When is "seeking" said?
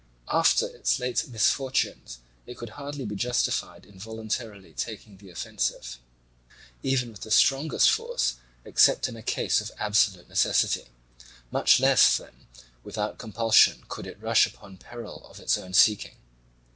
15.75-16.15